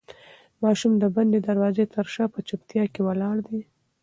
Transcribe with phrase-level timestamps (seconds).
[0.63, 3.61] ماشوم د بندې دروازې تر شا په چوپتیا کې ولاړ دی.